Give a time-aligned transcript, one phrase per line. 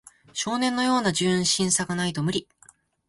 [0.33, 2.47] 少年のような純真さがないと無理